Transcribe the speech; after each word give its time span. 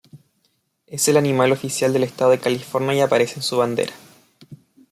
Es 0.87 1.07
el 1.09 1.17
animal 1.17 1.51
oficial 1.51 1.93
del 1.93 2.03
estado 2.03 2.31
de 2.31 2.39
California 2.39 2.95
y 2.95 3.01
aparece 3.01 3.35
en 3.35 3.43
su 3.43 3.57
bandera. 3.57 3.93